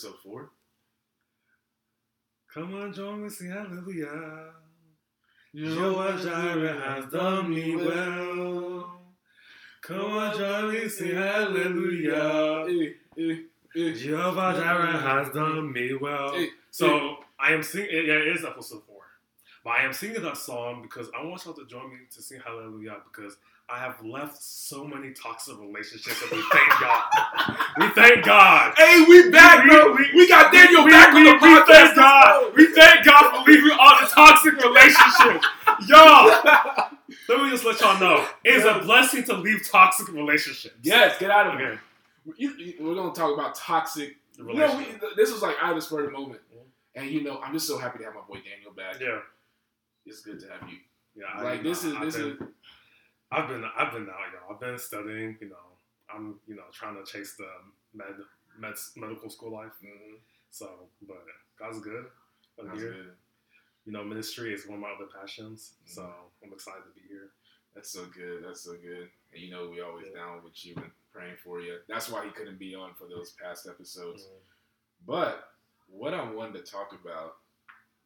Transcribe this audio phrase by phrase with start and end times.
[0.00, 0.50] episode four.
[2.54, 4.52] Come on, join me, sing hallelujah.
[5.54, 9.02] Jehovah Jireh has done me well.
[9.82, 12.64] Come on, join me, sing hallelujah.
[12.68, 13.36] Eh, eh,
[13.76, 13.92] eh.
[13.92, 16.34] Jehovah Jireh has done me well.
[16.34, 17.90] Eh, So I am singing.
[17.92, 19.02] Yeah, it is episode four.
[19.62, 22.40] But I am singing that song because I want y'all to join me to sing
[22.42, 23.36] Hallelujah because
[23.72, 27.02] I have left so many toxic relationships and we thank God.
[27.78, 28.74] we thank God.
[28.76, 29.92] Hey, we back, bro.
[29.94, 31.66] We, we got Daniel we, back we, on the podcast.
[31.66, 32.54] we thank God.
[32.56, 35.46] We thank God for leaving all the toxic relationships.
[35.86, 36.26] Y'all,
[37.28, 38.26] let me just let y'all know.
[38.44, 40.74] It's a blessing to leave toxic relationships.
[40.82, 41.80] yes, get out of here.
[42.28, 42.34] Okay.
[42.38, 44.16] You- We're gonna talk about toxic.
[44.36, 46.40] You know, we, this was like out of the spur of the moment,
[46.94, 49.00] and you know, I'm just so happy to have my boy Daniel back.
[49.00, 49.18] yeah.
[50.06, 50.78] It's good to have you.
[51.14, 51.24] Yeah.
[51.34, 52.38] I- Like this is I've this is
[53.32, 54.54] I've been I've been out, y'all.
[54.54, 55.36] I've been studying.
[55.40, 55.66] You know,
[56.12, 57.46] I'm you know trying to chase the
[57.94, 58.06] med,
[58.58, 59.72] med medical school life.
[59.84, 60.18] mhm,
[60.50, 61.24] So, but
[61.58, 62.06] God's good.
[62.58, 62.92] I'm that's here.
[62.92, 63.12] good.
[63.86, 65.72] You know, ministry is one of my other passions.
[65.86, 66.02] So
[66.44, 67.30] I'm excited to be here.
[67.74, 68.44] That's so good.
[68.44, 69.08] That's so good.
[69.32, 70.20] And you know, we always Yeah.
[70.20, 71.78] down with you and praying for you.
[71.88, 74.24] That's why he couldn't be on for those past episodes.
[74.24, 74.38] Mm.
[75.06, 75.52] But
[75.88, 77.36] what I wanted to talk about,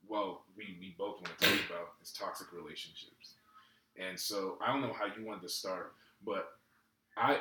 [0.06, 3.34] well, we, we both want to talk about is toxic relationships.
[3.98, 6.48] And so I don't know how you wanted to start, but
[7.16, 7.38] I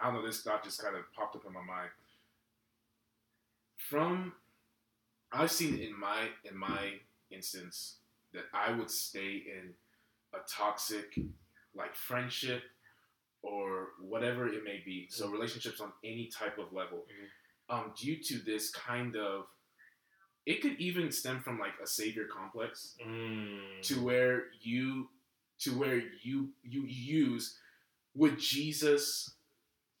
[0.00, 1.90] I don't know this thought just kind of popped up in my mind.
[3.76, 4.32] From
[5.32, 6.94] I've seen in my in my
[7.30, 7.96] instance
[8.32, 9.74] that I would stay in
[10.34, 11.18] a toxic
[11.74, 12.62] like friendship
[13.42, 15.06] or whatever it may be.
[15.10, 17.04] So relationships on any type of level.
[17.70, 19.44] Um, due to this kind of
[20.46, 23.82] it could even stem from like a savior complex Mm.
[23.82, 25.08] to where you
[25.60, 27.56] to where you you use
[28.14, 29.32] would Jesus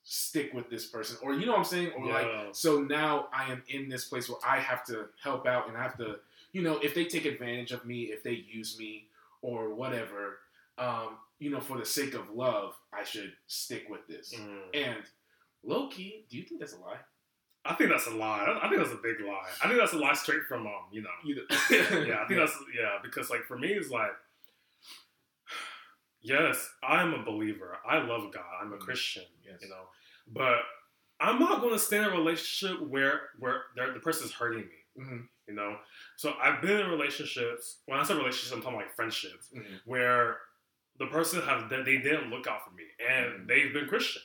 [0.04, 3.52] stick with this person or you know what I'm saying or like so now I
[3.52, 6.16] am in this place where I have to help out and I have to
[6.52, 9.06] you know if they take advantage of me if they use me
[9.42, 10.38] or whatever
[10.78, 14.60] um you know for the sake of love I should stick with this Mm.
[14.72, 15.02] and
[15.62, 16.96] low key do you think that's a lie
[17.64, 18.44] I think that's a lie.
[18.46, 19.44] I- I think that's a big lie.
[19.62, 21.10] I think that's a lie straight from um, you know.
[21.70, 24.12] yeah, I think that's yeah, because like for me it's like
[26.20, 27.78] yes, I'm a believer.
[27.86, 28.44] I love God.
[28.60, 28.80] I'm a Mhm.
[28.80, 29.62] Christian, Yes.
[29.62, 29.88] you know.
[30.26, 30.62] But
[31.20, 35.28] I'm not going to stay in a relationship where where the person's hurting me, Mhm,
[35.46, 35.80] you know.
[36.16, 37.82] So I've been in relationships.
[37.86, 40.40] When I say relationships, I'm talking like friendships mhm, where
[40.98, 43.46] the person have they they didn't look out for me and Mhm.
[43.48, 44.22] they've been Christian.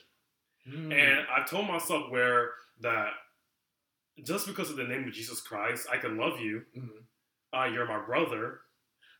[0.66, 0.92] mhm.
[0.92, 3.14] And I've told myself where that
[4.22, 6.64] just because of the name of Jesus Christ, I can love you.
[6.76, 7.04] Mhm,
[7.52, 8.62] Uh, you're my brother,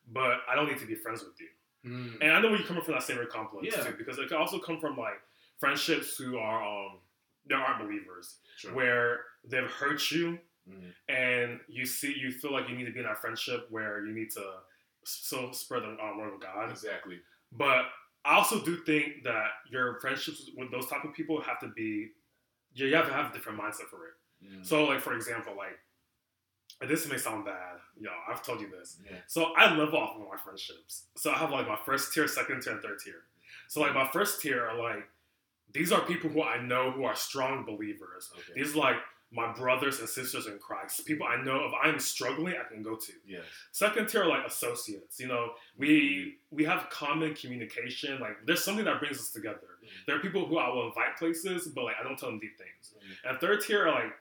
[0.07, 1.51] but I don't need to be friends with you.
[1.85, 2.19] Mhm.
[2.21, 3.85] And I know where you're coming from that same complex Yeah.
[3.85, 5.21] too, because it can also come from like
[5.59, 7.01] friendships who are um
[7.47, 8.39] they aren't believers,
[8.73, 13.01] where they've hurt you, Mhm, and you see you feel like you need to be
[13.01, 14.61] in that friendship where you need to
[15.05, 16.71] so spread the um, word of God.
[16.71, 17.21] Exactly.
[17.53, 17.91] But
[18.25, 22.13] I also do think that your friendships with those type of people have to be
[22.73, 24.15] you have to have a different mindset for it.
[24.43, 24.65] Mhm.
[24.67, 25.79] So, like for example, like
[26.81, 28.11] this may sound bad, yo.
[28.29, 28.99] I've told you this.
[29.05, 29.19] Yeah.
[29.27, 31.05] So I live off of my friendships.
[31.17, 33.23] So I have like my first tier, second tier, and third tier.
[33.69, 35.09] So like my first tier are like
[35.73, 38.31] these are people who I know who are strong believers.
[38.35, 38.61] Okay.
[38.63, 38.97] These are like
[39.33, 41.05] my brothers and sisters in Christ.
[41.07, 43.13] People I know if I'm struggling, I can go to.
[43.27, 43.43] Yes.
[43.73, 45.19] Second tier are like associates.
[45.19, 48.21] You know, we we have common communication.
[48.21, 49.59] Like there's something that brings us together.
[49.83, 49.89] Mhm.
[50.07, 52.57] There are people who I will invite places, but like I don't tell them deep
[52.59, 52.95] things.
[52.97, 53.31] Mhm.
[53.31, 54.13] And third tier are like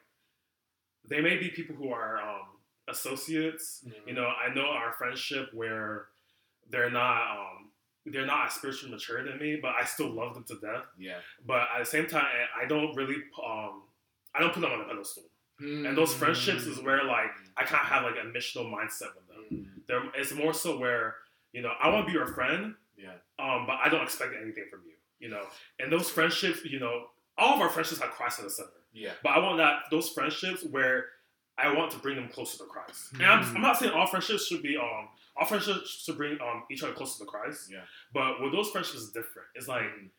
[1.08, 2.48] they may be people who are um,
[2.88, 3.84] associates.
[3.86, 4.08] Mhm.
[4.08, 6.08] You know, I know our friendship where
[6.70, 7.70] they're not um,
[8.06, 10.86] they're not as spiritually mature than me, but I still love them to death.
[10.98, 11.20] Yeah.
[11.46, 12.26] But at the same time,
[12.62, 13.16] I don't really
[13.46, 13.84] um,
[14.36, 15.24] I don't put them on a pedestal.
[15.60, 19.28] And those friendships is where like I kind of have like a missional mindset with
[19.30, 19.84] them.
[19.88, 21.16] There, it's more so where
[21.54, 23.14] you know I want to be your friend, Yeah.
[23.40, 24.94] um, but I don't expect anything from you.
[25.20, 25.46] You know,
[25.80, 27.06] and those friendships, you know,
[27.38, 28.72] all of our friendships have Christ in the center.
[28.94, 29.12] Yeah.
[29.24, 31.06] But I want that those friendships where
[31.58, 33.14] I want to bring them closer to Christ.
[33.14, 33.56] And I'm, Mhm.
[33.56, 36.94] I'm not saying all friendships should be um all friendships should bring um each other
[36.94, 37.72] closer to Christ.
[37.72, 37.82] Yeah.
[38.14, 39.48] But with those friendships, it's different.
[39.56, 40.10] It's like Mhm.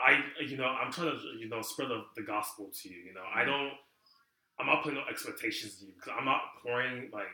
[0.00, 2.98] I, you know, I'm trying to, you know, spread the, the gospel to you.
[3.02, 3.46] You know, I Mhm.
[3.46, 3.72] don't,
[4.58, 7.28] I'm not putting no expectations in you because I'm not pouring like,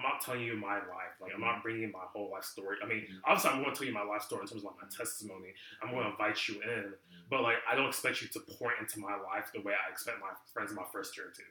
[0.00, 1.12] I'm not telling you my life.
[1.20, 2.78] Like, I'm not bringing my whole life story.
[2.82, 3.20] I mean, Mhm.
[3.24, 5.52] obviously, I'm going to tell you my life story in terms of like my testimony.
[5.82, 6.94] I'm going to invite you in,
[7.28, 10.18] but like, I don't expect you to pour into my life the way I expect
[10.20, 11.42] my friends in my first year to.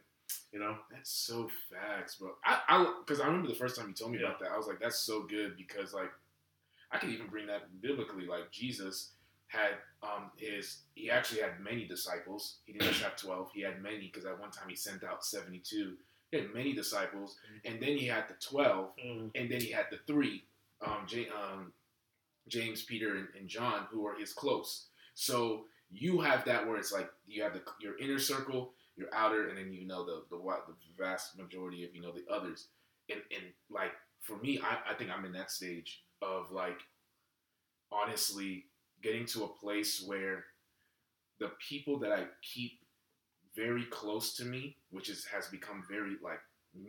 [0.51, 0.77] You know?
[0.89, 2.35] That's so facts, bro.
[2.43, 4.27] I, I, because I remember the first time you told me Yeah.
[4.27, 6.11] about that, I was like, that's so good because like,
[6.91, 9.11] I can even bring that biblically, like Jesus
[9.47, 12.59] had um, his he actually had many disciples.
[12.65, 13.51] He didn't just have twelve.
[13.53, 15.97] He had many because at one time he sent out seventy two.
[16.31, 19.31] He had many disciples, and then he had the twelve, Mm.
[19.35, 20.43] and then he had the three,
[20.81, 21.73] um, J, um,
[22.47, 24.87] James, Peter, and, and John, who are his close.
[25.15, 29.49] So you have that where it's like you have the your inner circle, your outer,
[29.49, 32.67] and then you know the the the vast majority of you know the others.
[33.09, 33.91] And and like
[34.21, 36.79] for me, I, I think I'm in that stage of like
[37.91, 38.65] honestly
[39.01, 40.43] getting to a place where
[41.39, 42.81] the people that I keep
[43.63, 44.61] very close to me,
[44.95, 46.41] which is has become very like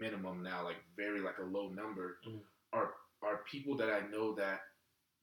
[0.05, 2.43] minimum now, like very like a low number, Mhm.
[2.73, 2.89] are
[3.23, 4.61] are people that I know that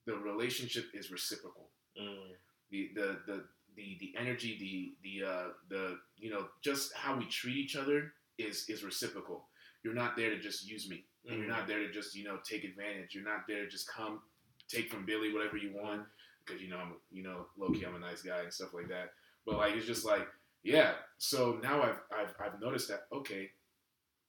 [0.05, 1.67] the relationship is reciprocal.
[1.99, 2.35] Mm.
[2.71, 3.37] The the the
[3.77, 5.83] the, the energy, the the uh, the
[6.23, 7.97] you know just how we treat each other
[8.37, 9.39] is is reciprocal.
[9.83, 12.37] You're not there to just use me, and you're not there to just you know
[12.51, 13.09] take advantage.
[13.15, 14.21] You're not there to just come
[14.67, 16.03] take from Billy whatever you want
[16.45, 18.89] because you know I'm you know low key I'm a nice guy and stuff like
[18.89, 19.07] that.
[19.45, 20.27] But like it's just like
[20.63, 20.93] yeah.
[21.17, 23.49] So now I've I've I've noticed that okay,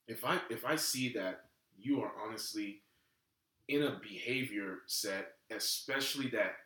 [0.07, 1.41] if I if I see that
[1.79, 2.83] you are honestly
[3.69, 6.57] in a behavior set, especially that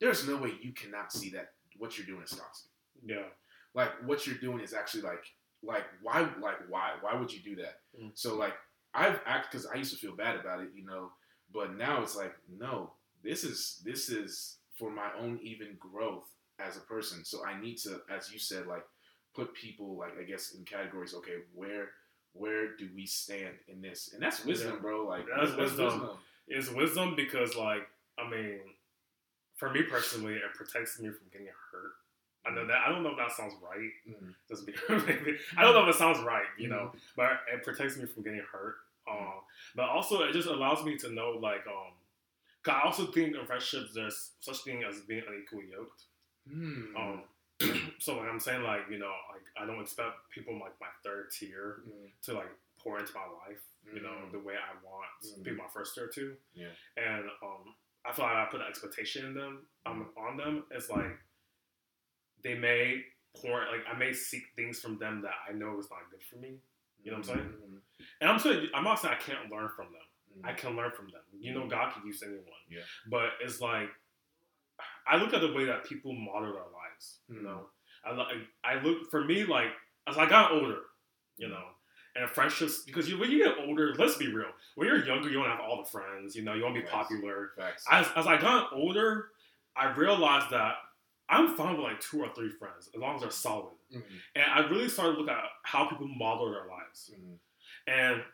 [0.00, 2.70] there's no way you cannot see that what you're doing is toxic.
[3.04, 3.28] Yeah.
[3.74, 5.24] Like what you're doing is actually like
[5.62, 7.80] like why like why why would you do that?
[8.00, 8.10] Mm.
[8.14, 8.54] So like
[8.94, 11.10] I've act because I used to feel bad about it, you know,
[11.52, 12.92] but now it's like no,
[13.22, 16.28] this is this is for my own even growth
[16.58, 17.24] as a person.
[17.24, 18.84] So I need to, as you said, like
[19.34, 21.14] put people like I guess in categories.
[21.14, 21.90] Okay, where
[22.34, 24.10] where do we stand in this?
[24.14, 24.80] And that's wisdom, Yeah.
[24.80, 25.06] bro.
[25.06, 26.10] Like That's wisdom.
[26.48, 27.88] It's wisdom because, like,
[28.18, 28.58] I mean,
[29.56, 31.92] for me personally, it protects me from getting hurt.
[32.44, 32.78] I know that.
[32.84, 33.90] I don't know if that sounds right.
[34.08, 34.34] Mhm.
[34.48, 34.74] Just be,
[35.56, 38.40] I don't know if it sounds right, you know, but it protects me from getting
[38.50, 38.76] hurt.
[39.08, 39.34] Um,
[39.76, 41.92] but also, it just allows me to know, like, um,
[42.66, 46.02] I also think in friendships there's such thing as being unequally yoked.
[46.50, 46.96] Hmm.
[46.96, 47.22] Um,
[47.98, 51.30] so like I'm saying, like, you know, like I don't expect people like my third
[51.30, 53.62] tier Mm, to like pour into my life,
[53.94, 54.32] you know, Mm.
[54.32, 55.58] the way I want to be Mm.
[55.58, 56.36] my first tier to.
[56.54, 56.68] Yeah.
[56.96, 57.74] And um,
[58.04, 60.64] I feel like I put an expectation in them um, on them.
[60.70, 61.18] It's like
[62.42, 63.04] they may
[63.36, 66.36] pour like I may seek things from them that I know is not good for
[66.36, 66.58] me.
[67.02, 67.52] You know what I'm saying?
[67.52, 67.80] Mhm.
[68.20, 70.02] And I'm saying I'm not saying I can't learn from them.
[70.38, 70.48] Mhm.
[70.48, 71.22] I can learn from them.
[71.32, 72.44] You know, God can use anyone.
[72.68, 72.82] Yeah.
[73.06, 73.90] But it's like
[75.06, 76.62] I look at the way that people model their
[77.28, 77.66] You know,
[78.04, 79.70] I like I look for me like
[80.08, 80.80] as I got older,
[81.36, 81.54] you Mm-hmm.
[81.54, 81.64] know,
[82.16, 84.50] and friendships because you when you get older, let's be real.
[84.74, 86.34] When you're younger, you don't have all the friends.
[86.36, 86.94] You know, you want to be Yes.
[86.94, 87.50] popular.
[87.56, 87.84] Facts.
[87.90, 89.28] As as I got older,
[89.76, 90.74] I realized that
[91.28, 93.72] I'm fine with like two or three friends as long as they're solid.
[93.90, 94.20] Mhm.
[94.34, 97.10] And I really started to look at how people model their lives.
[97.16, 97.38] Mhm.
[97.86, 98.24] And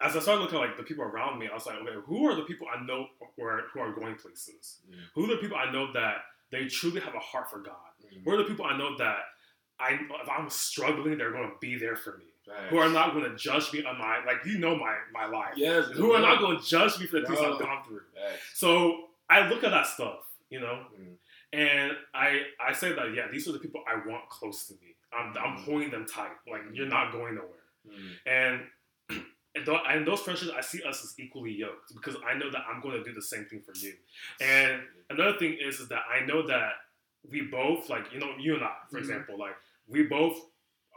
[0.00, 2.28] as I started looking at like the people around me, I was like, okay, who
[2.28, 4.80] are the people I know who are, who are going places?
[5.14, 7.74] Who are the people I know that they truly have a heart for God?
[8.04, 8.24] Mhm.
[8.24, 9.18] Who are the people I know that
[9.80, 12.26] I, if I'm struggling, they're going to be there for me?
[12.70, 15.54] Who are not going to judge me on my, like, you know my, my life.
[15.56, 15.86] Yes.
[15.94, 17.38] Who are not going to judge me for the things.
[17.40, 18.00] I've gone through.
[18.54, 20.20] So I look at that stuff,
[20.50, 21.16] you know, Mhm.
[21.52, 24.94] and I I say that, yeah, these are the people I want close to me.
[25.12, 25.64] I'm, I'm Mhm.
[25.64, 26.32] holding them tight.
[26.46, 27.64] Like, you're not going nowhere.
[27.86, 28.18] Mhm.
[28.26, 28.70] And
[29.54, 32.62] and, tho- and those friendships, I see us as equally yoked because I know that
[32.68, 33.94] I'm going to do the same thing for you.
[34.40, 36.72] And another thing is, is that I know that
[37.30, 39.00] we both, like, you know, you and I, for Mhm.
[39.00, 39.54] example, like,
[39.86, 40.38] we both,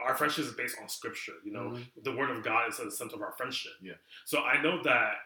[0.00, 1.86] our friendship is based on scripture, you know, Mhm.
[2.02, 3.72] the word of God is at the center of our friendship.
[3.80, 3.94] Yeah.
[4.24, 5.18] So I know that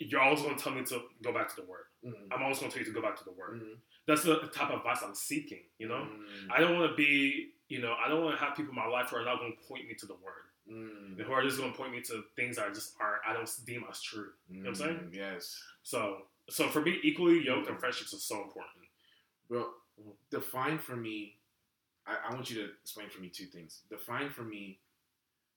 [0.00, 1.84] you're always going to tell me to go back to the word.
[2.04, 2.28] Mhm.
[2.32, 3.60] I'm always going to tell you to go back to the word.
[3.60, 3.80] Mhm.
[4.06, 6.04] That's the type of advice I'm seeking, you know?
[6.04, 6.46] Mhm.
[6.50, 8.86] I don't want to be, you know, I don't want to have people in my
[8.86, 11.18] life who are not going to point me to the word Mhm.
[11.24, 13.50] who are just going to point me to things that are just are I don't
[13.64, 14.32] deem as true.
[14.48, 15.10] You know what I'm saying?
[15.10, 15.14] Mhm.
[15.14, 15.62] Yes.
[15.82, 18.86] So, so for me, equally yoked and friendships is so important.
[19.98, 20.16] Mhm.
[20.30, 21.40] define for me.
[22.06, 23.82] I, I want you to explain for me two things.
[23.90, 24.80] Define for me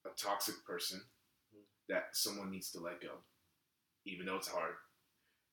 [0.05, 1.01] a toxic person
[1.87, 3.23] that someone needs to let go,
[4.05, 4.75] even though it's hard.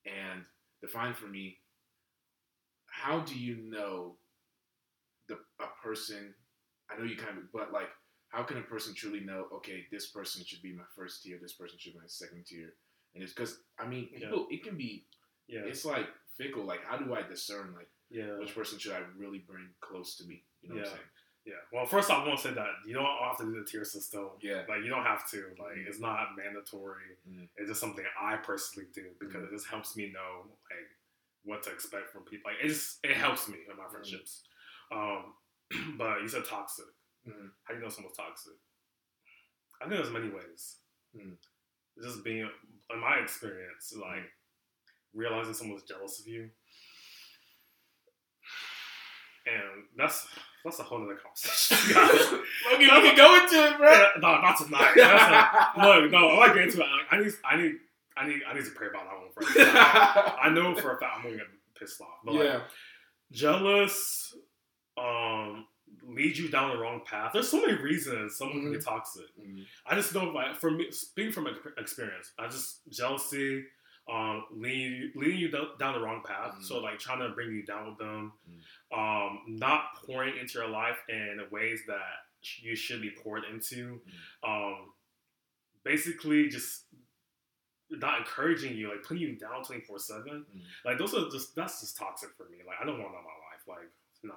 [0.06, 0.44] And
[0.80, 1.60] define for me
[2.86, 4.18] how do you know
[5.28, 6.34] the a person?
[6.90, 7.90] I know you kind of, but like,
[8.28, 9.46] how can a person truly know?
[9.52, 11.38] Okay, this person should be my first tier.
[11.40, 12.74] This person should be my second tier.
[13.14, 14.18] And it's because I mean, Yeah.
[14.28, 14.46] people.
[14.50, 15.06] It can be.
[15.46, 16.64] Yeah, It's like fickle.
[16.64, 17.72] Like, how do I discern?
[17.74, 20.44] Like yeah, which person should I really bring close to me?
[20.62, 20.96] You know what I'm Yeah.
[20.96, 21.08] saying?
[21.46, 21.54] yeah.
[21.72, 23.84] Well, first off, I want to say that you don't have to do the tier
[23.84, 24.28] system.
[24.40, 24.64] Yeah.
[24.68, 25.54] Like you don't have to.
[25.58, 25.86] Like Mhm.
[25.88, 27.16] it's not mandatory.
[27.26, 27.48] Mhm.
[27.56, 29.48] It's just something I personally do because Mhm.
[29.48, 30.90] it just helps me know like
[31.44, 32.50] what to expect from people.
[32.50, 34.44] Like it's it helps me in my friendships.
[34.90, 35.34] Um,
[35.96, 36.84] but you said toxic.
[37.28, 37.50] Mhm.
[37.64, 38.54] How do you know someone's toxic?
[39.80, 40.78] I think there's many ways.
[41.14, 41.36] Mhm.
[42.02, 42.48] Just being,
[42.90, 44.32] in my experience, like
[45.12, 46.50] realizing someone's jealous of you.
[49.46, 50.28] and that's
[50.64, 51.94] that's a whole other conversation.
[52.74, 53.90] Okay, we can go into it, bro.
[53.90, 54.92] Yeah, no, not tonight.
[54.96, 56.86] That's a, look, no, I like get into it.
[57.10, 57.74] I, I need, I need,
[58.16, 59.56] I need, I need to pray about that one first.
[59.58, 61.46] I, I know for a fact I'm gonna get
[61.78, 62.08] pissed off.
[62.24, 62.60] But like, yeah.
[63.32, 64.34] jealous,
[64.98, 65.66] um,
[66.02, 67.32] lead you down the wrong path.
[67.32, 69.26] There's so many reasons someone can be toxic.
[69.38, 69.66] Mhm.
[69.86, 73.66] I just know, like, for me, speaking from ex- experience, I just jealousy,
[74.10, 76.54] um, leading leading you down, the wrong path.
[76.56, 76.62] Mhm.
[76.64, 78.32] So like trying to bring you down with them,
[78.90, 82.26] um, not pouring into your life in ways that
[82.60, 84.00] you should be poured into.
[84.42, 84.92] Um,
[85.84, 86.84] basically, just
[87.90, 90.46] not encouraging you, like putting you down twenty four seven.
[90.54, 90.62] Mhm.
[90.84, 92.58] Like those are just that's just toxic for me.
[92.66, 93.66] Like I don't want that in my life.
[93.66, 93.90] Like
[94.22, 94.34] no.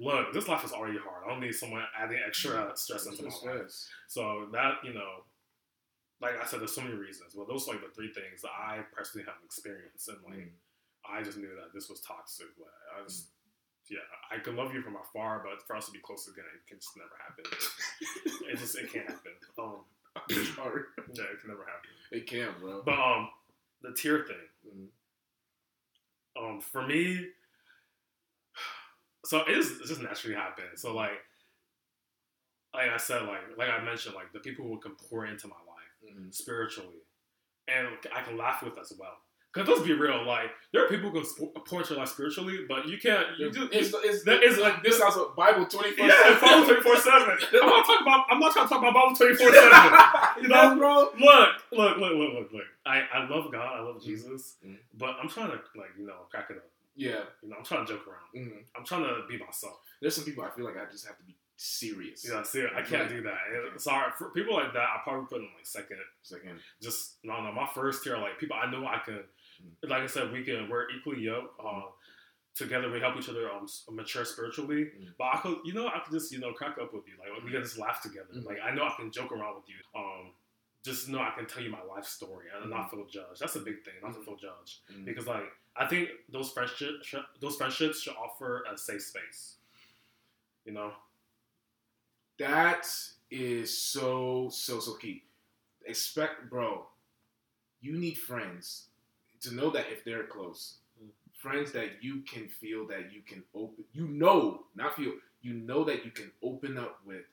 [0.00, 1.24] Look, this life is already hard.
[1.24, 3.70] I don't need someone adding extra stress into my life.
[4.08, 5.24] So that you know,
[6.20, 7.34] like I said, there's so many reasons.
[7.34, 10.50] Well, those are like the three things that I personally have experienced, and like Mhm.
[11.04, 12.46] I just knew that this was toxic.
[12.58, 13.28] But I just,
[13.88, 13.98] yeah,
[14.30, 16.78] I can love you from afar, but for us to be close again, it can
[16.78, 17.44] just never happen.
[18.48, 19.32] it just it can't happen.
[19.58, 19.84] Um,
[20.56, 20.82] Sorry.
[21.14, 21.90] yeah, it can never happen.
[22.12, 22.82] It can, bro.
[22.84, 23.28] But um,
[23.82, 24.48] the tier thing.
[24.66, 24.88] Mhm.
[26.36, 27.28] Um, for me,
[29.30, 30.70] so it just, it just naturally happened.
[30.76, 31.12] So like,
[32.74, 35.54] like I said, like like I mentioned, like the people who can pour into my
[35.54, 36.34] life Mhm.
[36.34, 37.00] spiritually,
[37.68, 39.16] and I can laugh with as well.
[39.52, 42.58] Cause let's be real, like there are people who can pour into your life spiritually,
[42.68, 43.26] but you can't.
[43.38, 46.80] You just It's, it's, that is like this sounds like Bible 24 yeah, Bible twenty
[46.82, 47.36] four seven.
[47.54, 48.26] I'm not talking about.
[48.30, 49.98] I'm not trying to talk about Bible twenty four seven.
[50.42, 50.76] You know?
[50.76, 50.94] Bro.
[51.18, 52.62] Look, look, look, look, look, look.
[52.86, 53.76] I, I love God.
[53.76, 54.78] I love Jesus, Mhm.
[54.96, 56.70] but I'm trying to like you know crack it up.
[56.96, 57.24] Yeah.
[57.42, 58.28] You know, I'm trying to joke around.
[58.34, 58.64] Mhm.
[58.76, 59.80] I'm trying to be myself.
[60.00, 62.26] There's some people I feel like I just have to be serious.
[62.28, 63.80] Yeah, see, I can't do that.
[63.80, 64.82] Sorry for people like that.
[64.82, 65.98] I probably put in like second.
[66.22, 66.60] Second.
[66.80, 67.52] Just no, no.
[67.52, 69.24] My first tier, like people I know I can.
[69.84, 69.90] Mm.
[69.90, 70.68] Like I said, we can.
[70.68, 71.58] We're equally yoked.
[71.60, 71.84] Um,
[72.56, 74.84] together we help each other um mature spiritually.
[74.86, 75.14] Mm.
[75.18, 77.14] But I could, you know, I could just you know crack up with you.
[77.18, 78.28] Like we can just laugh together.
[78.34, 78.44] Mhm.
[78.44, 79.76] Like I know I can joke around with you.
[79.94, 80.32] Um,
[80.82, 83.40] just know I can tell you my life story and not feel judged.
[83.40, 83.94] That's a big thing.
[84.02, 84.24] Not to Mhm.
[84.24, 85.04] feel judged Mhm.
[85.04, 89.56] because like I think those friendships, those friendships should offer a safe space.
[90.64, 90.94] You know.
[92.38, 92.86] That
[93.30, 95.24] is so so so key.
[95.84, 96.88] Expect, bro.
[97.80, 98.88] You need friends
[99.40, 101.10] to know that if they're close, Mm.
[101.34, 103.84] friends that you can feel that you can open.
[103.92, 105.18] You know, not feel.
[105.42, 107.24] You know that you can open up with.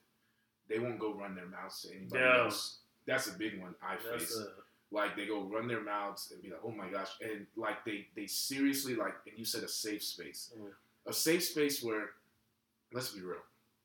[0.68, 2.44] They won't go run their mouths to anybody Yeah.
[2.44, 2.80] else.
[3.08, 4.38] That's a big one I That's face.
[4.40, 4.48] a,
[4.94, 8.08] like they go run their mouths and be like, "Oh my gosh!" and like they
[8.16, 10.72] they seriously like, and you said a safe space, Mm.
[11.06, 12.12] a safe space where,
[12.94, 13.40] let's be real,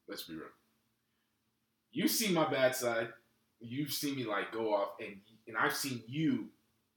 [0.08, 0.50] let's be real.
[1.92, 3.08] You've seen my bad side,
[3.60, 6.48] you've seen me like go off, and and I've seen you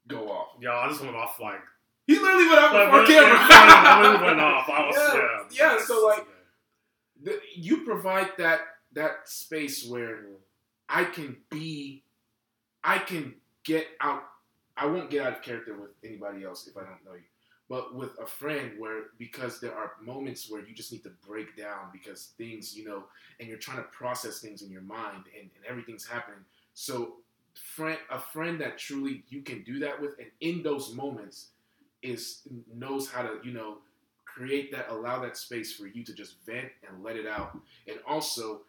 [0.07, 0.49] go off.
[0.59, 1.61] yo, I just went off like.
[2.07, 3.37] He literally went off Like, when- camera.
[3.39, 4.69] I literally went off.
[4.69, 5.13] I was, Yeah,
[5.51, 6.23] yeah, yeah, so, like,
[7.23, 8.61] The- you provide that
[8.93, 10.19] that space where
[10.87, 12.03] I can be,
[12.85, 14.23] I can get out.
[14.77, 17.23] I won't get out of character with anybody else if I don't know you.
[17.67, 21.57] But with a friend, where because there are moments where you just need to break
[21.57, 23.05] down because things, you know,
[23.39, 26.41] and you're trying to process things in your mind and, and everything's happening.
[26.75, 27.15] So,
[27.55, 31.47] friend, a friend that truly you can do that with, and in those moments,
[32.03, 33.77] is knows how to, you know,
[34.25, 37.97] create that, allow that space for you to just vent and let it out, and
[38.07, 38.61] also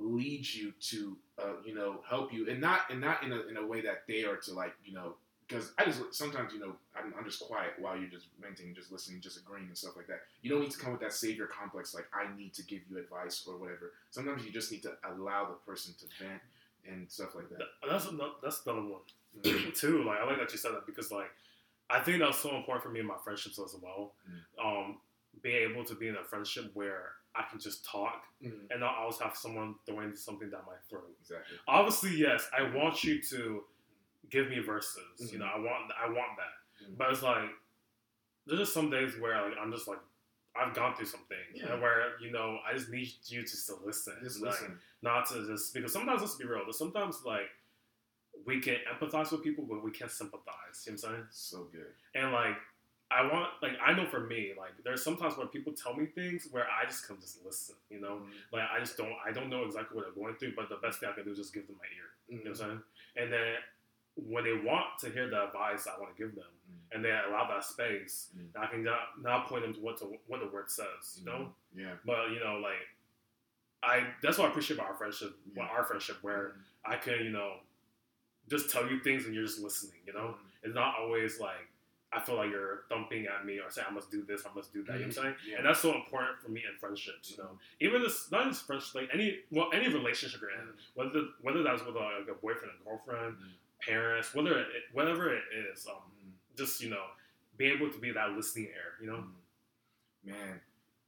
[0.00, 3.56] lead you to uh, you know help you and not and not in a, in
[3.56, 5.14] a way that they are to like you know
[5.46, 8.90] because I just sometimes you know I'm, I'm just quiet while you're just venting just
[8.92, 11.46] listening just agreeing and stuff like that you don't need to come with that savior
[11.46, 14.92] complex like I need to give you advice or whatever sometimes you just need to
[15.04, 16.40] allow the person to vent
[16.88, 18.06] and stuff like that That's
[18.42, 19.00] that's another one
[19.44, 19.78] Mhm.
[19.78, 20.02] too.
[20.04, 21.30] Like I like that you said that because like
[21.88, 24.12] I think that's so important for me in my friendships as well.
[24.28, 24.64] Mm.
[24.64, 24.98] Um,
[25.42, 28.66] being able to be in a friendship where I can just talk Mhm.
[28.70, 31.14] and not always have someone throwing something down my throat.
[31.20, 33.64] exactly Obviously, yes, I want you to
[34.30, 35.32] give me verses.
[35.32, 35.40] You Mhm.
[35.40, 36.84] know, I want I want that.
[36.86, 36.96] Mhm.
[36.96, 37.50] But it's like
[38.46, 40.00] there's just some days where like I'm just like
[40.56, 41.72] I've gone through something Yeah.
[41.72, 44.18] and where you know I just need you to still listen.
[44.22, 47.50] just Like, listen not to just because sometimes let's be real, but sometimes like
[48.46, 50.84] we can empathize with people, but we can't sympathize.
[50.86, 51.26] You know what I'm saying?
[51.30, 52.56] so good And like
[53.10, 56.48] I want like I know for me, like there's sometimes when people tell me things
[56.50, 58.16] where I just can just listen, you know?
[58.22, 58.30] Mm-hmm.
[58.52, 61.00] Like I just don't I don't know exactly what they're going through, but the best
[61.00, 62.10] thing I can do is just give them my ear.
[62.28, 62.70] You know what I'm mm-hmm.
[62.70, 62.82] saying?
[63.16, 63.54] And then
[64.28, 66.94] when they want to hear the advice I want to give them Mhm.
[66.96, 68.62] and they allow that space, Mhm.
[68.62, 71.54] I can now, now point them to what to, what the word says, you know?
[71.74, 71.80] Mm-hmm.
[71.80, 72.86] yeah But you know, like
[73.82, 75.64] I that's what I appreciate about our friendship, Yeah.
[75.64, 77.60] our friendship, where I can, you know,
[78.48, 80.00] just tell you things and you're just listening.
[80.06, 81.69] You know, it's not always like
[82.12, 84.72] I feel like you're thumping at me or saying I must do this, I must
[84.72, 84.94] do that.
[84.94, 85.34] You know what I'm saying?
[85.48, 85.56] Yeah.
[85.58, 87.30] And that's so important for me in friendships.
[87.30, 87.50] You know,
[87.80, 91.84] even this not just friendships, like any well any relationship you're in, whether whether that's
[91.86, 93.52] with like a boyfriend and girlfriend, Mhm.
[93.86, 96.32] parents, whether it, whatever it is, um, Mhm.
[96.58, 97.06] just you know,
[97.56, 98.94] be able to be that listening ear.
[99.00, 99.24] You know.
[100.24, 100.60] Man,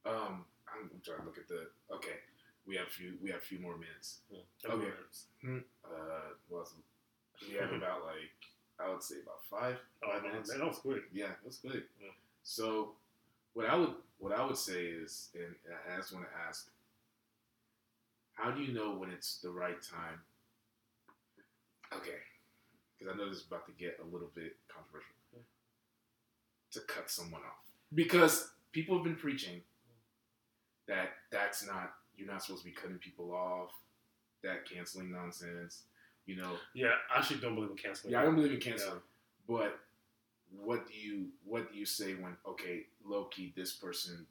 [0.05, 1.69] um, I'm, I'm trying to look at the.
[1.91, 2.17] Okay,
[2.65, 3.17] we have a few.
[3.21, 4.21] We have a few more minutes.
[4.65, 4.87] Okay.
[5.85, 6.67] Uh, well,
[7.47, 8.31] we have about like
[8.79, 9.77] I would say about five.
[10.03, 10.51] Oh, Five man, minutes.
[10.53, 11.03] that was quick.
[11.13, 11.83] Yeah, that's good.
[12.01, 12.09] Yeah.
[12.43, 12.93] So,
[13.53, 15.53] what I would what I would say is, and
[15.93, 16.69] I just want to ask,
[18.33, 20.19] how do you know when it's the right time?
[21.95, 22.17] Okay,
[22.97, 25.09] because I know this is about to get a little bit controversial.
[26.71, 29.61] To cut someone off because people have been preaching
[30.87, 33.69] that that's not you're not supposed to be cutting people off,
[34.43, 35.83] that canceling nonsense.
[36.25, 38.13] You know, Yeah, I actually don't believe in canceling.
[38.13, 39.01] yeah, I don't believe in canceling.
[39.47, 39.79] But
[40.51, 44.25] what do you what do you say when okay, low key, this person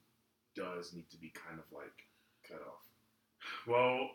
[0.54, 2.06] does need to be kind of like
[2.48, 2.86] cut off?
[3.66, 4.10] Well,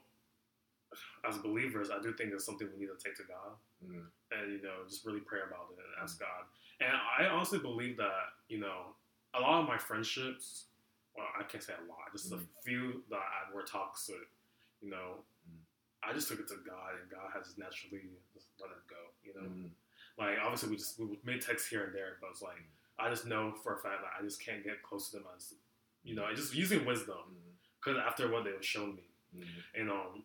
[1.28, 4.52] as believers, I do think it's something we need to take to God Mm, and
[4.54, 6.46] you know just really pray about it and ask God.
[6.82, 8.96] And I honestly believe that you know
[9.36, 10.66] a lot of my friendships,
[11.16, 12.48] well, I can't say a lot, just a Mm.
[12.66, 14.28] few that I were toxic.
[14.82, 15.24] You know.
[16.08, 19.02] I just took it to God, and God has just naturally just let it go.
[19.24, 19.70] You know, mm,
[20.18, 22.64] like obviously we just we made texts here and there, but it's like
[22.98, 25.54] I just know for a fact that I just can't get close to them as
[26.04, 27.36] you know, just using wisdom
[27.84, 29.04] because after what they've shown me,
[29.38, 29.44] mm.
[29.80, 30.24] and um,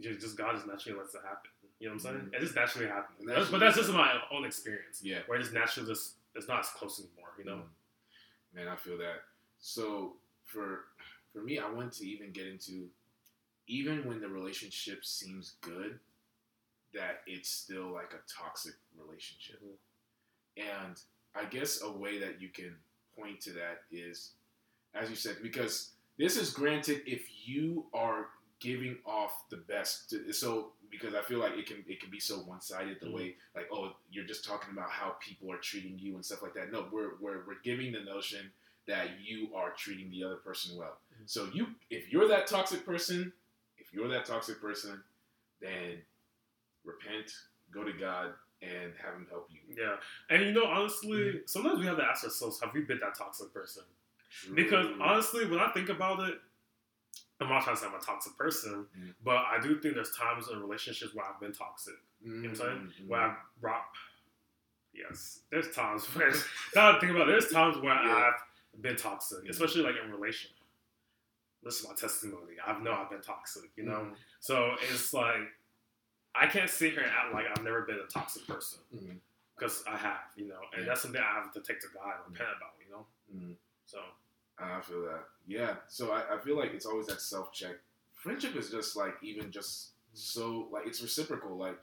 [0.00, 1.50] just, just God just naturally lets it happen.
[1.78, 2.30] You know what I'm saying?
[2.30, 2.34] Mhm.
[2.34, 3.20] It just naturally happens.
[3.20, 5.02] And That's- but that's just my own experience.
[5.04, 5.20] Yeah.
[5.26, 7.32] Where it just naturally just it's not as close anymore.
[7.38, 7.56] You know?
[7.56, 8.54] Mm.
[8.54, 9.24] Man, I feel that.
[9.58, 10.86] So for
[11.32, 12.88] for me, I want to even get into
[13.66, 15.98] even when the relationship seems good,
[16.94, 19.60] that it's still like a toxic relationship.
[19.62, 19.76] Mhm.
[20.56, 21.02] And
[21.34, 22.76] I guess a way that you can
[23.14, 24.32] point to that is,
[24.94, 28.28] as you said, because this is granted if you are
[28.60, 30.08] giving off the best.
[30.10, 33.06] To, so because I feel like it can it can be so one sided the
[33.06, 33.12] Mhm.
[33.12, 36.54] way like oh you're just talking about how people are treating you and stuff like
[36.54, 36.70] that.
[36.72, 38.50] No, we're we're, we're giving the notion
[38.86, 40.98] that you are treating the other person well.
[41.20, 41.28] Mhm.
[41.28, 43.32] So you if you're that toxic person,
[43.86, 45.02] if you're that toxic person,
[45.60, 45.98] then
[46.84, 47.30] repent,
[47.72, 48.30] go to God,
[48.62, 49.60] and have Him help you.
[49.78, 49.96] Yeah.
[50.30, 51.36] And you know, honestly, Mm-hmm.
[51.46, 53.82] sometimes we have to ask ourselves, have we been that toxic person?
[54.54, 56.34] Because honestly, when I think about it,
[57.40, 59.14] I'm not trying to say I'm a toxic person, Mhm.
[59.22, 61.94] but I do think there's times in relationships where I've been toxic.
[62.22, 62.78] you know what I'm saying?
[62.78, 63.08] Mm-hmm.
[63.08, 63.84] Where I've brought
[64.94, 66.32] yes, there's times where
[66.74, 68.30] now I think about it, there's times where Yeah.
[68.74, 70.50] I've been toxic, especially like in relation.
[71.66, 72.54] This is my testimony.
[72.64, 73.98] I know I've been toxic, you know.
[73.98, 74.12] Mm-hmm.
[74.38, 75.48] So it's like
[76.32, 79.16] I can't sit here and act like I've never been a toxic person mm-hmm.
[79.56, 80.88] because I have, you know, and Yeah.
[80.90, 82.56] that's something I have to take to God and repent mm-hmm.
[82.56, 83.06] about, you know.
[83.34, 83.56] Mhm.
[83.84, 83.98] So
[84.60, 85.24] I feel that.
[85.48, 85.76] Yeah.
[85.88, 87.74] So I, I feel like it's always that self check.
[88.12, 91.56] Friendship is just like even just so like it's reciprocal.
[91.56, 91.78] Like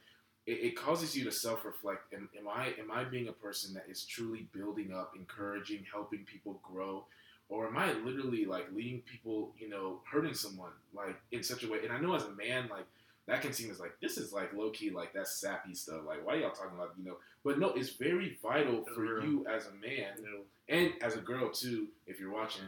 [0.45, 2.13] it, it causes you to self reflect.
[2.13, 6.23] Am, am I am I being a person that is truly building up, encouraging, helping
[6.23, 7.05] people grow?
[7.49, 11.69] Or am I literally like leading people, you know, hurting someone like in such a
[11.69, 11.79] way?
[11.83, 12.85] And I know as a man, like
[13.27, 16.01] that can seem as like this is like low key, like that's sappy stuff.
[16.05, 17.17] Like why y'all talking about, you know?
[17.43, 19.23] But no, it's very vital for real.
[19.23, 22.65] you as a man know, and as a girl too, if you're watching,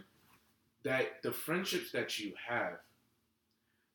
[0.84, 2.74] that the friendships that you have,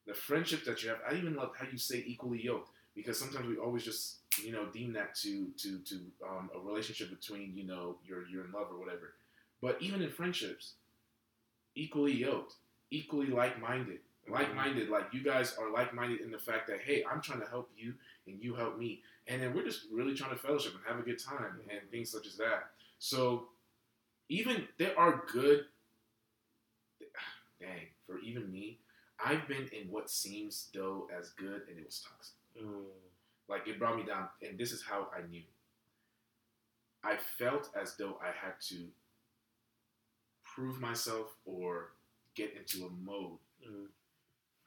[0.06, 3.46] the friendships that you have, I even love how you say equally yoked because sometimes
[3.46, 5.94] we always just you know deem that to to to
[6.28, 9.14] um, a relationship between you know you're you're in love or whatever,
[9.62, 10.74] but even in friendships,
[11.74, 12.54] equally yoked,
[12.90, 13.98] equally like minded.
[14.28, 17.40] Like minded, like you guys are like minded in the fact that hey, I'm trying
[17.40, 17.94] to help you
[18.28, 21.02] and you help me, and then we're just really trying to fellowship and have a
[21.02, 22.70] good time and things such as that.
[23.00, 23.48] So
[24.30, 25.64] even there are good
[27.60, 28.78] dang for even me
[29.22, 32.84] i've been in what seems though as good and it was toxic mm,
[33.48, 35.42] like it brought me down and this is how i knew
[37.04, 38.86] i felt as though i had to
[40.60, 41.92] prove myself or
[42.34, 43.86] get into a mode mm.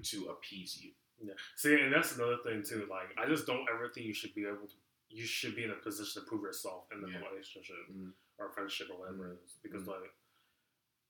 [0.03, 0.91] to appease you
[1.23, 1.33] Yeah.
[1.55, 2.87] See, and that's another thing too.
[2.89, 4.75] Like, I just don't ever think you should be able to.
[5.09, 7.21] You should be in a position to prove yourself in the Yeah.
[7.29, 8.13] relationship Mhm.
[8.39, 10.11] or friendship or whatever it is, because like,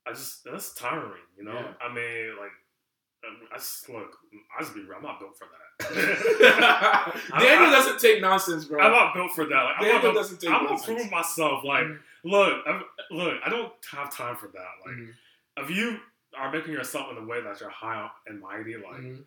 [0.06, 1.26] I just that's tiring.
[1.36, 1.54] You know.
[1.54, 1.74] Yeah.
[1.80, 2.52] I mean, like,
[3.52, 4.16] I just look.
[4.56, 4.96] I just be real.
[4.96, 5.60] I'm not built for that.
[7.40, 9.62] daniel I- doesn't take nonsense bro I'm not built for that.
[9.64, 11.64] Like, I'm daniel not doesn't take I'm gonna prove myself.
[11.64, 11.98] Like, Mhm.
[12.24, 13.34] look, I'm, look.
[13.44, 14.70] I don't have time for that.
[14.86, 15.14] Like, Mhm.
[15.58, 15.98] if you
[16.36, 19.00] are making yourself in a way that you're high and mighty, like.
[19.02, 19.24] Mhm.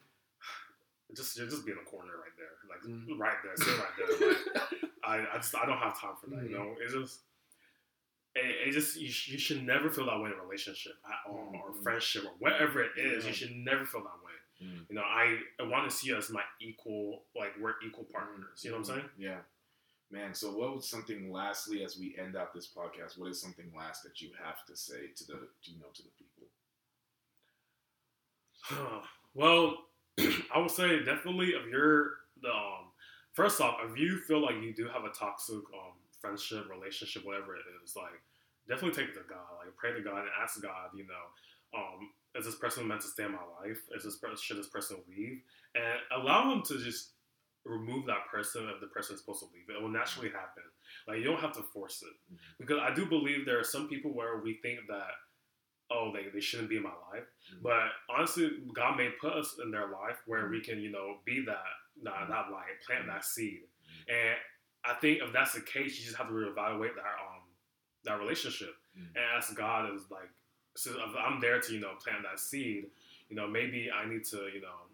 [1.15, 3.17] just just being a corner right there, like Mhm.
[3.17, 4.29] right there, sit right there.
[4.29, 6.43] Like, I, I just I don't have time for that.
[6.43, 7.21] You know, it's just
[8.37, 11.29] it, it just you, sh- you should never feel that way in a relationship at
[11.31, 11.83] all or Mhm.
[11.83, 13.23] friendship or whatever it is.
[13.23, 13.29] Yeah.
[13.29, 14.67] You should never feel that way.
[14.67, 14.85] Mm.
[14.89, 18.63] You know, I, I want to see us my equal, like we're equal partners.
[18.63, 19.09] You know what I'm saying?
[19.17, 19.37] Yeah.
[20.09, 23.71] Man, so what was something lastly as we end out this podcast, what is something
[23.77, 26.47] last that you have to say to the you know to the people?
[29.33, 29.75] well,
[30.53, 32.91] I would say definitely if you're the um,
[33.33, 37.55] first off, if you feel like you do have a toxic um, friendship, relationship, whatever
[37.55, 38.21] it is, like
[38.67, 39.47] definitely take it to God.
[39.59, 43.07] Like pray to God and ask God, you know, um, is this person meant to
[43.07, 43.79] stay in my life?
[43.95, 45.41] Is this per- should this person leave?
[45.75, 47.11] And allow him to just
[47.65, 49.69] remove that person if the person is supposed to leave.
[49.69, 50.63] It will naturally happen.
[51.07, 52.33] Like you don't have to force it.
[52.33, 52.37] Mhm.
[52.59, 55.11] Because I do believe there are some people where we think that
[55.89, 57.25] oh they, they shouldn't be in my life.
[57.53, 57.61] Mhm.
[57.63, 61.43] But honestly, God may put us in their life where we can, you know, be
[61.45, 61.63] that
[62.03, 63.63] that, that light, plant that seed.
[64.07, 64.37] And
[64.85, 67.41] I think if that's the case, you just have to reevaluate that um
[68.03, 69.07] that relationship Mhm.
[69.15, 70.29] and ask God is like,
[70.75, 72.89] if I'm there to you know plant that seed,
[73.29, 74.87] you know maybe I need to you know,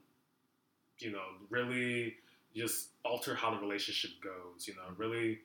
[0.99, 2.17] you know really
[2.55, 4.67] just alter how the relationship goes.
[4.67, 4.97] You know, mm.
[4.99, 5.39] really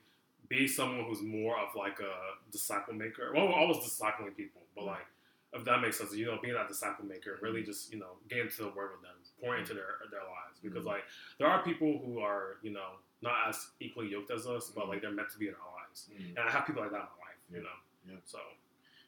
[0.47, 3.31] be someone who's more of like a disciple maker.
[3.33, 4.87] Well, we're always discipling people, but mm.
[4.87, 5.07] like
[5.53, 7.65] if that makes sense, you know, being that disciple maker, really mm.
[7.65, 10.85] just you know get into the word with them, pour into their their lives because
[10.85, 11.03] like
[11.37, 15.01] there are people who are you know not as equally yoked as us, but like
[15.01, 16.29] they're meant to be in our lives, Mm.
[16.37, 17.77] and I have people like that in my life, you know.
[18.07, 18.15] Yeah.
[18.25, 18.39] So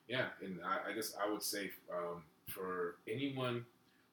[0.08, 3.66] Yeah, and I, I guess I would say um, for anyone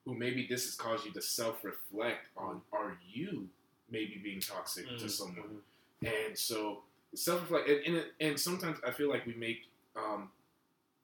[0.05, 3.47] who maybe this has caused you to self-reflect on are you
[3.91, 5.57] maybe being toxic to mm, someone,
[6.03, 6.83] mm, and so
[7.15, 10.29] self-reflect, and, and and sometimes I feel like we make um,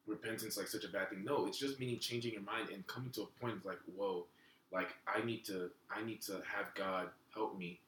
[0.08, 1.23] repentance like such a bad thing.
[1.25, 4.25] No, it's just meaning changing your mind and coming to a point of like, whoa,
[4.71, 7.79] like I need to I need to have God help me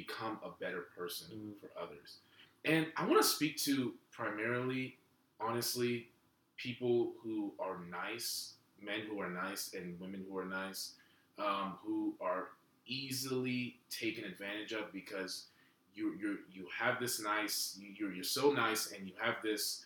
[0.00, 1.60] become a better person Mm.
[1.60, 2.18] for others.
[2.64, 3.74] And I want to speak to
[4.10, 4.84] primarily,
[5.40, 5.94] honestly,
[6.56, 10.82] people who are nice, men who are nice, and women who are nice,
[11.38, 12.42] um, who are
[12.86, 15.46] easily taken advantage of because
[15.94, 19.84] you you you have this nice, you, you're you're so nice, and you have this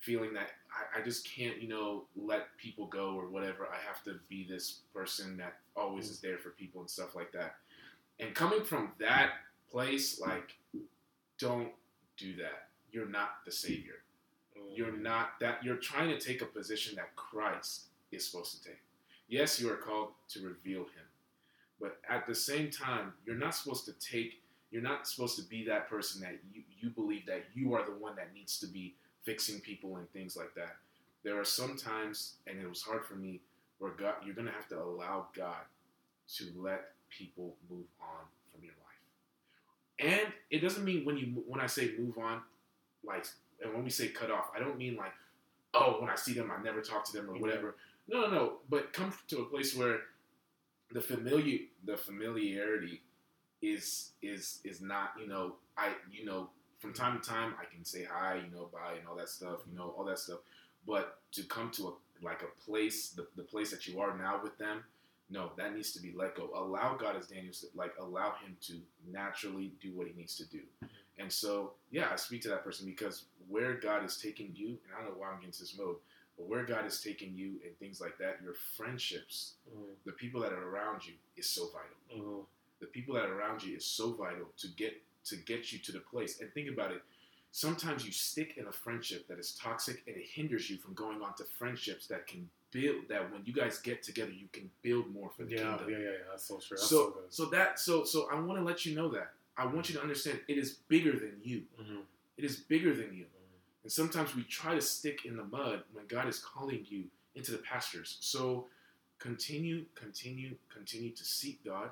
[0.00, 3.68] feeling that I, I just can't, you know, let people go or whatever.
[3.68, 7.32] I have to be this person that always is there for people and stuff like
[7.32, 7.56] that.
[8.22, 9.32] And coming from that
[9.70, 10.54] place, like,
[11.38, 11.70] don't
[12.16, 12.68] do that.
[12.92, 14.04] You're not the savior.
[14.56, 14.76] mm.
[14.76, 15.64] You're not that.
[15.64, 18.80] You're trying to take a position that Christ is supposed to take.
[19.28, 21.06] Yes, you are called to reveal Him,
[21.80, 24.40] but at the same time, you're not supposed to take.
[24.70, 27.92] You're not supposed to be that person that you you believe that you are the
[27.92, 30.76] one that needs to be fixing people and things like that.
[31.24, 33.40] There are some times, and it was hard for me,
[33.78, 35.64] where God, you're gonna have to allow God
[36.36, 39.00] to let people move on from your life.
[39.98, 42.40] And it doesn't mean when you when I say move on,
[43.04, 43.26] like
[43.62, 45.12] and when we say cut off, I don't mean like,
[45.74, 47.40] oh, when I see them, I never talk to them or Mhm.
[47.40, 47.76] whatever.
[48.08, 48.58] No, no, no.
[48.68, 50.00] But come to a place where
[50.92, 53.00] the familiar the familiarity
[53.62, 57.84] is is is not you know I you know from time to time I can
[57.84, 60.40] say hi you know bye and all that stuff you know all that stuff
[60.86, 61.92] but to come to a
[62.24, 64.84] like a place the, the place that you are now with them
[65.30, 66.50] no that needs to be let go.
[66.54, 68.74] Allow God as Daniel said like allow him to
[69.10, 70.60] naturally do what he needs to do.
[71.18, 74.94] And so yeah I speak to that person because where God is taking you and
[74.96, 75.96] I don't know why I'm getting this mode
[76.36, 80.40] but where God is taking you and things like that your friendships Mm, the people
[80.40, 82.24] that are around you is so vital.
[82.24, 82.44] Mm,
[82.80, 85.92] the people that are around you is so vital to get to get you to
[85.92, 86.40] the place.
[86.40, 87.02] And think about it.
[87.52, 91.22] Sometimes you stick in a friendship that is toxic and it hinders you from going
[91.22, 95.12] on to friendships that can build that when you guys get together you can build
[95.12, 95.90] more for the yeah, yeah, kingdom.
[95.90, 96.10] yeah, yeah.
[96.30, 96.76] That's so true.
[96.76, 96.96] That's So
[97.30, 99.32] so, so that so so I want to let you know that.
[99.56, 101.62] I want you to understand it is bigger than you.
[101.80, 102.02] Mhm,
[102.38, 103.24] It is bigger than you.
[103.24, 103.82] mhm.
[103.84, 107.04] And sometimes we try to stick in the mud when God is calling you
[107.34, 108.16] into the pastures.
[108.20, 108.66] So
[109.18, 111.90] continue, continue, continue to seek God,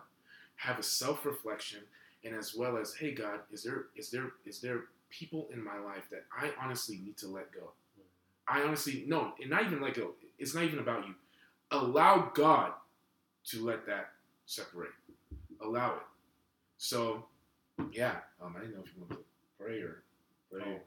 [0.57, 1.81] have a self-reflection,
[2.25, 5.79] and as well as, hey God, is there is there is there people in my
[5.79, 7.73] life that I honestly need to let go?
[8.49, 10.13] I honestly no, and not even let go.
[10.41, 11.15] It's not even about you.
[11.71, 12.73] Allow God
[13.47, 14.11] to let that
[14.47, 14.91] separate.
[15.63, 16.03] Allow it.
[16.79, 17.25] So,
[17.93, 19.19] yeah, um, I didn't know if you want to
[19.59, 20.03] pray or
[20.51, 20.81] pray Oh.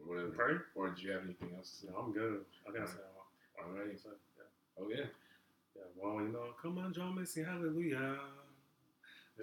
[0.00, 0.30] or whatever.
[0.30, 0.54] Pray?
[0.74, 1.92] Or do you have anything else to say?
[1.92, 2.44] No, I'm good.
[2.68, 3.26] I said all.
[3.66, 4.00] All right.
[4.00, 4.44] So, yeah.
[4.78, 5.04] Oh yeah.
[5.76, 8.16] Yeah, well, you know, come on, join me, sing, hallelujah.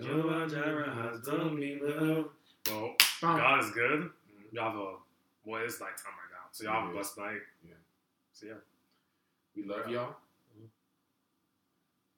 [0.02, 2.32] Jehovah Jireh has done me well.
[3.22, 4.00] God is good.
[4.04, 4.54] Mhm.
[4.54, 4.96] Y'all have a,
[5.44, 6.48] well, it's nighttime right now.
[6.54, 7.42] So y'all have a blessed night.
[7.68, 7.74] Yeah.
[8.32, 8.54] So yeah,
[9.56, 10.16] We love y'all.
[10.58, 10.68] Mhm.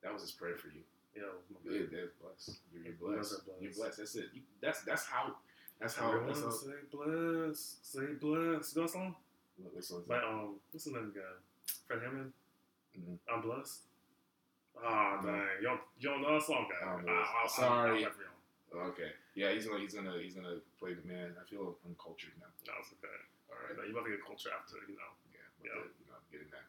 [0.03, 0.83] That was his prayer for you.
[1.15, 1.23] yeah.
[1.23, 1.91] it was my Yeah, bad.
[1.91, 2.59] that's blessed.
[2.73, 3.45] You're, you're blessed.
[3.45, 3.61] blessed.
[3.61, 3.97] You're blessed.
[3.97, 4.29] That's it.
[4.33, 5.35] You, that's that's how.
[5.79, 6.07] That's how.
[6.09, 8.75] Everyone That's how say bless, say bless.
[8.75, 9.15] You know song?
[9.57, 11.37] What, what song But um, what's his name again?
[11.87, 12.33] Fred Hammond.
[12.97, 13.17] Mhm.
[13.31, 13.81] I'm blessed.
[14.83, 15.29] Ah, No.
[15.31, 16.81] dang, you don't, you don't know that song, guy.
[16.85, 17.07] I I'll-
[17.43, 18.03] I'll- Sorry.
[18.03, 18.87] I'll play for y'all.
[18.89, 19.11] Okay.
[19.35, 21.35] Yeah, he's gonna he's gonna he's gonna play the man.
[21.39, 22.49] I feel uncultured now.
[22.65, 23.17] No, it's okay.
[23.53, 23.85] All right.
[23.85, 25.11] you about to get culture after, you know.
[25.29, 25.45] Yeah.
[25.61, 25.77] Yeah.
[25.77, 26.65] Uh, you know, getting that.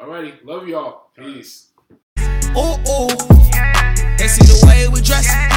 [0.00, 1.10] Alrighty, love y'all.
[1.16, 1.72] Peace.
[2.54, 3.08] Oh, oh.
[4.18, 5.26] See the way we dress.
[5.26, 5.51] Yeah.